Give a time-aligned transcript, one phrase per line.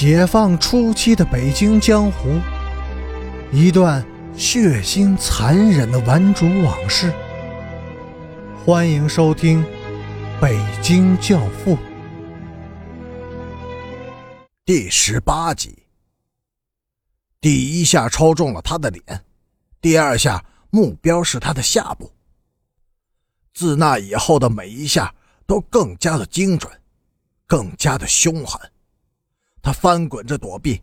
[0.00, 2.40] 解放初期的北京江湖，
[3.52, 4.02] 一段
[4.34, 7.12] 血腥残忍的顽主往事。
[8.64, 9.62] 欢迎收听
[10.40, 11.76] 《北京教父》
[14.64, 15.82] 第十八集。
[17.38, 19.04] 第一下抽中了他的脸，
[19.82, 22.10] 第二下目标是他的下部。
[23.52, 25.14] 自那以后的每一下
[25.46, 26.72] 都更加的精准，
[27.46, 28.58] 更加的凶狠。
[29.62, 30.80] 他翻滚着躲避，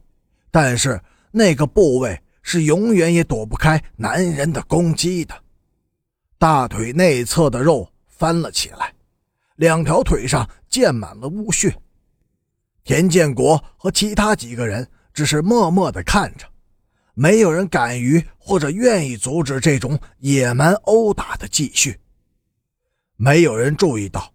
[0.51, 5.35] 但是那个部位是永远也躲不开男人的攻击的。
[6.37, 8.93] 大腿内侧的肉翻了起来，
[9.55, 11.75] 两条腿上溅满了污血。
[12.83, 16.45] 田建国和其他几个人只是默默地看着，
[17.13, 21.99] 没有人敢于或者愿意阻止这种野蛮殴打的继续。
[23.15, 24.31] 没有人注意到，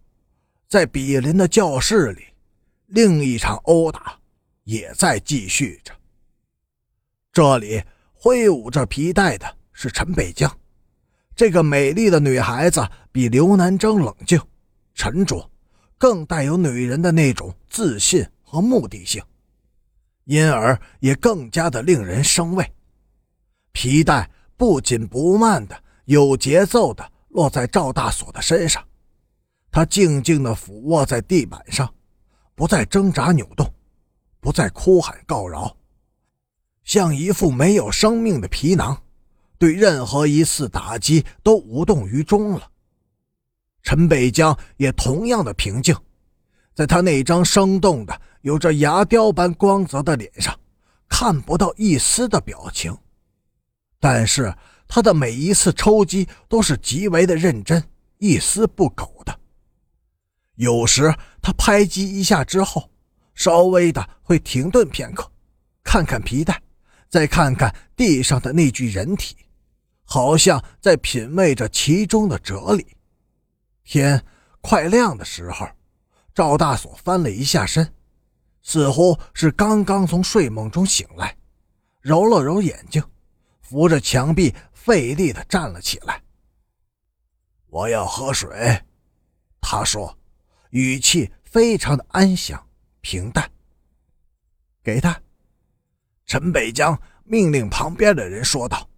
[0.69, 2.25] 在比邻的教室里，
[2.87, 4.19] 另一场殴打。
[4.65, 5.92] 也在继续着。
[7.33, 10.55] 这里挥舞着皮带的是陈北江，
[11.34, 14.41] 这个美丽的女孩子比刘南征冷静、
[14.95, 15.50] 沉着，
[15.97, 19.22] 更带有女人的那种自信和目的性，
[20.25, 22.70] 因而也更加的令人生畏。
[23.72, 28.87] 皮带不紧不慢的、有节奏的落在赵大锁的身上，
[29.70, 31.92] 他静静的俯卧在地板上，
[32.55, 33.72] 不再挣扎扭动。
[34.43, 35.77] 不再哭喊告饶，
[36.83, 39.01] 像一副没有生命的皮囊，
[39.57, 42.69] 对任何一次打击都无动于衷了。
[43.84, 45.97] 陈北江也同样的平静，
[46.75, 50.59] 在他那张生动的、有着牙雕般光泽的脸上，
[51.09, 52.99] 看不到一丝的表情，
[54.01, 54.53] 但是
[54.89, 57.81] 他的每一次抽击都是极为的认真，
[58.19, 59.39] 一丝不苟的。
[60.56, 62.92] 有时他拍击一下之后。
[63.34, 65.30] 稍微的会停顿片刻，
[65.83, 66.62] 看看皮带，
[67.08, 69.37] 再看看地上的那具人体，
[70.04, 72.97] 好像在品味着其中的哲理。
[73.84, 74.25] 天
[74.60, 75.69] 快亮的时候，
[76.34, 77.92] 赵大锁翻了一下身，
[78.62, 81.37] 似乎是刚刚从睡梦中醒来，
[82.00, 83.03] 揉了揉眼睛，
[83.60, 86.22] 扶着墙壁费力的站了起来。
[87.66, 88.82] 我要喝水，
[89.60, 90.16] 他说，
[90.71, 92.65] 语气非常的安详。
[93.03, 93.49] 平淡。
[94.83, 95.21] 给他，
[96.25, 98.89] 陈北江命令旁边的人说道，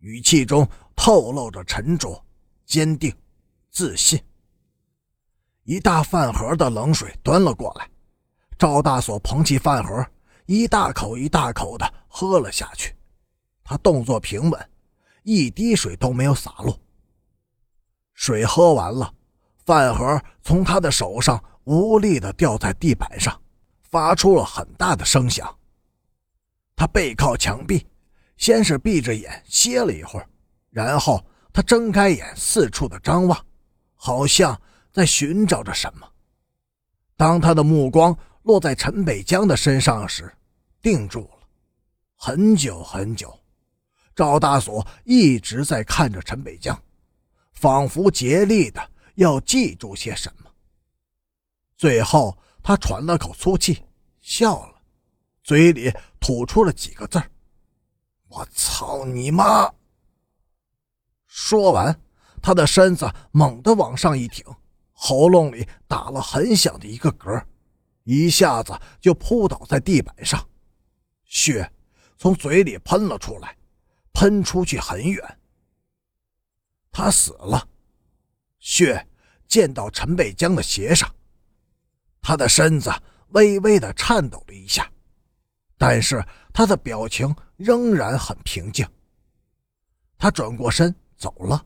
[0.00, 2.22] 语气中透露着沉着、
[2.66, 3.14] 坚定、
[3.70, 4.20] 自信。
[5.62, 7.88] 一大饭盒的冷水端了过来，
[8.58, 10.04] 赵大锁捧起饭盒，
[10.46, 12.94] 一大口一大口的喝了下去。
[13.62, 14.70] 他动作平稳，
[15.22, 16.78] 一滴水都没有洒落。
[18.12, 19.14] 水喝完了，
[19.64, 21.42] 饭盒从他的手上。
[21.64, 23.40] 无力地掉在地板上，
[23.82, 25.54] 发出了很大的声响。
[26.76, 27.86] 他背靠墙壁，
[28.36, 30.28] 先是闭着眼歇了一会儿，
[30.70, 33.46] 然后他睁开眼，四处的张望，
[33.94, 34.60] 好像
[34.92, 36.06] 在寻找着什么。
[37.16, 40.30] 当他的目光落在陈北江的身上时，
[40.82, 41.48] 定住了，
[42.16, 43.32] 很久很久。
[44.16, 46.76] 赵大锁一直在看着陈北江，
[47.52, 48.80] 仿佛竭力的
[49.14, 50.43] 要记住些什么。
[51.84, 53.84] 最后，他喘了口粗气，
[54.22, 54.80] 笑了，
[55.42, 57.22] 嘴里吐出了几个字
[58.26, 59.70] 我操你妈！”
[61.28, 62.00] 说完，
[62.40, 64.42] 他的身子猛地往上一挺，
[64.94, 67.44] 喉咙里打了很响的一个嗝，
[68.04, 70.42] 一下子就扑倒在地板上，
[71.26, 71.70] 血
[72.16, 73.54] 从嘴里喷了出来，
[74.14, 75.38] 喷出去很远。
[76.90, 77.68] 他死了，
[78.58, 79.06] 血
[79.46, 81.14] 溅到陈北江的鞋上。
[82.26, 82.90] 他的身子
[83.32, 84.90] 微微的颤抖了一下，
[85.76, 86.24] 但是
[86.54, 88.88] 他的表情仍然很平静。
[90.16, 91.62] 他转过身走了。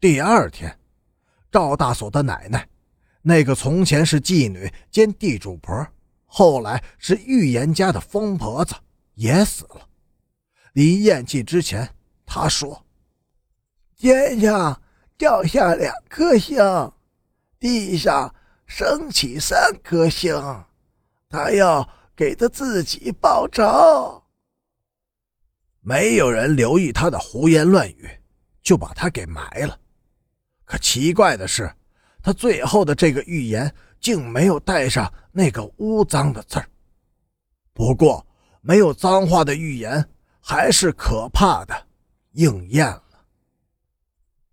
[0.00, 0.76] 第二天，
[1.52, 2.68] 赵大锁的奶奶，
[3.22, 5.86] 那个从前是妓女兼地主婆，
[6.26, 8.74] 后来是预言家的疯婆子，
[9.14, 9.88] 也死了。
[10.72, 11.88] 临咽气之前，
[12.26, 12.84] 他说
[13.96, 14.82] ：“天上
[15.16, 16.58] 掉下两颗星，
[17.60, 18.34] 地上……”
[18.68, 20.32] 升起三颗星，
[21.28, 24.22] 他要给他自己报仇。
[25.80, 28.08] 没有人留意他的胡言乱语，
[28.62, 29.76] 就把他给埋了。
[30.64, 31.74] 可奇怪的是，
[32.22, 36.68] 他最后的这个预言竟没有带上那个污脏的字儿。
[37.72, 38.24] 不过，
[38.60, 40.06] 没有脏话的预言
[40.40, 41.86] 还是可怕的
[42.32, 43.02] 应验了。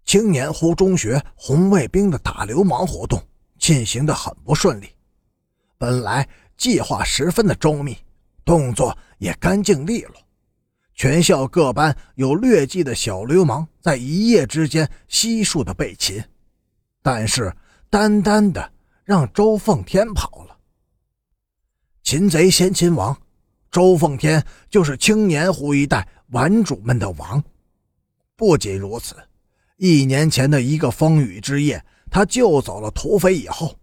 [0.05, 3.21] 青年湖中学红卫兵的打流氓活动。
[3.65, 4.87] 进行的很不顺利，
[5.75, 7.97] 本来计划十分的周密，
[8.45, 10.13] 动作也干净利落。
[10.93, 16.23] 全校各班有劣迹的小流氓在一夜之间悉数的被擒，
[17.01, 17.51] 但是
[17.89, 18.71] 单单的
[19.03, 20.55] 让周奉天跑了。
[22.03, 23.19] 擒贼先擒王，
[23.71, 27.43] 周奉天就是青年湖一带玩主们的王。
[28.35, 29.15] 不仅如此，
[29.77, 31.83] 一年前的一个风雨之夜，
[32.15, 33.77] 他救走了土匪以后，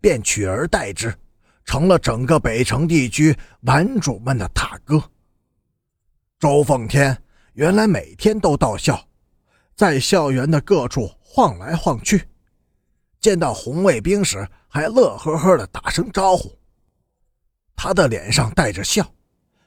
[0.00, 1.14] 便取而代之，
[1.66, 5.10] 成了整个北城地区顽主们的大哥。
[6.38, 8.98] 周奉天原来每天都到校，
[9.76, 12.26] 在校园的各处晃来晃去，
[13.20, 16.50] 见到红卫兵时还乐呵呵的打声招呼。
[17.76, 19.06] 他的脸上带着笑，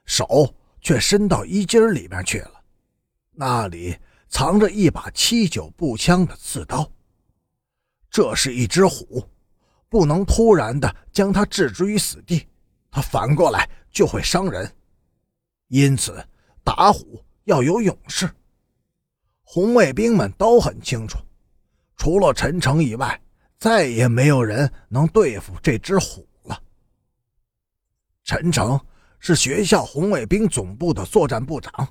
[0.03, 0.51] 手
[0.81, 2.53] 却伸到衣襟里面去了，
[3.33, 3.95] 那里
[4.29, 6.91] 藏着一把七九步枪的刺刀。
[8.17, 9.23] 这是一只虎，
[9.89, 12.47] 不能突然的将它置之于死地，
[12.89, 14.75] 它反过来就会伤人，
[15.67, 16.27] 因此。
[16.63, 18.27] 打虎要有勇士，
[19.43, 21.19] 红卫兵们都很清楚，
[21.95, 23.21] 除了陈诚以外，
[23.59, 26.59] 再也没有人能对付这只虎了。
[28.23, 28.83] 陈诚
[29.19, 31.87] 是学校红卫兵总部的作战部长，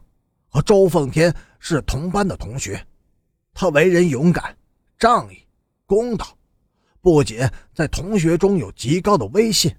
[0.48, 2.84] 和周奉天是同班的同学。
[3.54, 4.58] 他为人勇敢、
[4.98, 5.45] 仗义、
[5.86, 6.26] 公道，
[7.00, 7.38] 不仅
[7.72, 9.74] 在同学中有极高的威信，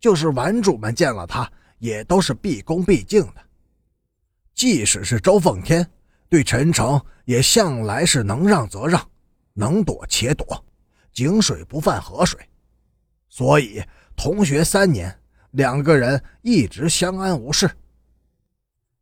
[0.00, 3.34] 就是玩主们见了他，也都是毕恭毕敬的。
[4.54, 5.88] 即使是周奉天，
[6.28, 9.06] 对陈诚也向来是能让则让，
[9.52, 10.64] 能躲且躲，
[11.12, 12.40] 井水不犯河水，
[13.28, 13.82] 所以
[14.16, 15.14] 同学三年，
[15.50, 17.70] 两个人一直相安无事。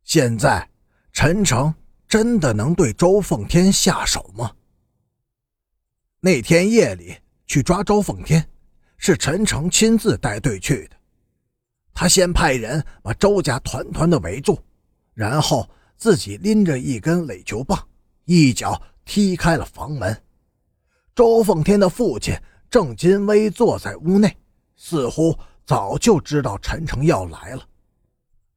[0.03, 0.67] 现在，
[1.13, 1.73] 陈诚
[2.07, 4.51] 真的能对周奉天下手吗？
[6.25, 7.13] 那天夜里
[7.47, 8.49] 去抓周奉天，
[8.95, 10.95] 是陈诚亲自带队去的，
[11.93, 14.57] 他先派人把周家团团的围住。
[15.13, 17.77] 然后自己拎着一根垒球棒，
[18.23, 20.23] 一脚踢开了房门。
[21.13, 22.33] 周奉天的父亲
[22.69, 24.33] 郑金威坐在屋内，
[24.77, 27.67] 似乎早就知道陈诚要来了。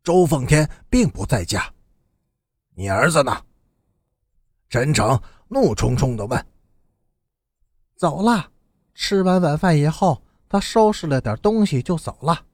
[0.04, 1.69] 周奉天并不在家，
[2.76, 3.36] 你儿子呢？
[4.69, 6.46] 陈诚怒冲冲地问。
[7.96, 8.50] 走了，
[8.94, 12.46] 吃完晚饭以后，他收拾了点东西就走了。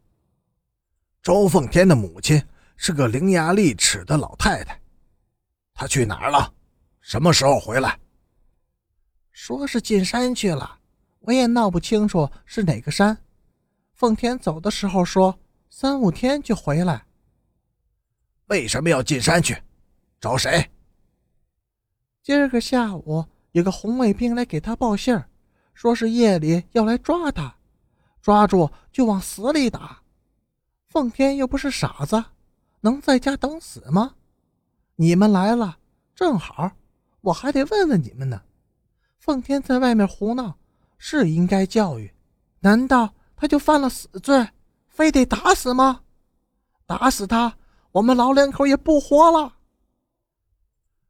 [1.23, 2.43] 周奉天的母亲。
[2.75, 4.77] 是个伶牙俐齿的老太太，
[5.73, 6.53] 她去哪儿了？
[7.01, 7.97] 什么时候回来？
[9.31, 10.81] 说是进山去了，
[11.21, 13.17] 我也闹不清楚是哪个山。
[13.95, 15.39] 奉天走的时候说
[15.71, 17.07] 三五天就回来。
[18.47, 19.57] 为什么要进山去？
[20.21, 20.69] 找谁？
[22.21, 25.29] 今儿个下午有个红卫兵来给他报信儿，
[25.83, 27.53] 说是夜里要来抓他，
[28.21, 30.01] 抓住就往死里打。
[30.87, 32.25] 奉天又不是傻子。
[32.83, 34.15] 能在家等死吗？
[34.95, 35.79] 你们来了，
[36.15, 36.71] 正好，
[37.21, 38.41] 我还得问问你们呢。
[39.19, 40.57] 奉天在外面胡闹，
[40.99, 42.15] 是应该教育，
[42.61, 44.49] 难道他就犯了死罪，
[44.87, 46.03] 非得打死吗？
[46.87, 47.57] 打死他，
[47.91, 49.53] 我们老两口也不活了。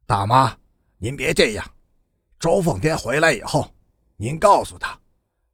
[0.07, 0.57] 大妈，
[0.97, 1.63] 您别这样。
[2.39, 3.69] 周奉天回来以后，
[4.23, 4.97] 您告诉他，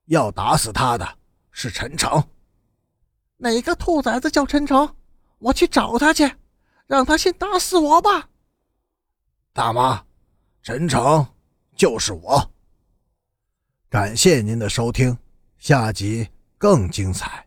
[0.05, 1.17] 要打死他的
[1.49, 2.23] 是陈诚。
[3.37, 4.95] 哪个兔崽子叫陈诚？
[5.39, 6.31] 我去找他去，
[6.85, 8.29] 让他先打死我吧。
[9.53, 10.05] 大妈，
[10.61, 11.25] 陈诚
[11.75, 12.51] 就是我。
[13.89, 15.17] 感谢您的收听，
[15.57, 17.43] 下集更精彩。